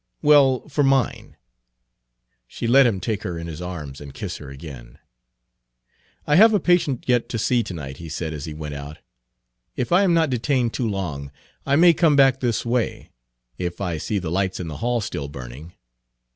"Well 0.23 0.67
for 0.67 0.83
mine." 0.83 1.37
She 2.47 2.65
let 2.65 2.87
him 2.87 2.99
take 2.99 3.21
her 3.21 3.37
in 3.37 3.45
his 3.45 3.61
arms 3.61 4.01
and 4.01 4.15
kiss 4.15 4.37
her 4.37 4.49
again. 4.49 4.97
"I 6.25 6.37
have 6.37 6.55
a 6.55 6.59
patient 6.59 7.03
yet 7.07 7.29
to 7.29 7.37
see 7.37 7.61
to 7.61 7.73
night," 7.75 7.97
he 7.97 8.09
said 8.09 8.33
as 8.33 8.45
he 8.45 8.53
went 8.55 8.73
out. 8.73 8.97
"If 9.75 9.91
I 9.91 10.01
am 10.01 10.15
not 10.15 10.31
detained 10.31 10.73
too 10.73 10.89
long, 10.89 11.29
I 11.67 11.75
may 11.75 11.93
come 11.93 12.15
back 12.15 12.39
this 12.39 12.65
way 12.65 13.11
if 13.59 13.79
I 13.79 13.97
see 13.99 14.17
the 14.17 14.31
lights 14.31 14.59
in 14.59 14.69
the 14.69 14.77
hall 14.77 15.01
still 15.01 15.27
burning. 15.27 15.73